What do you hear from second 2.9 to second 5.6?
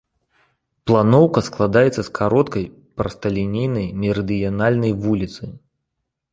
прасталінейнай мерыдыянальнай вуліцы.